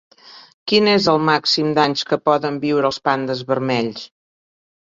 [0.71, 4.09] Quin és el màxim d'anys que poden viure els pandes vermells?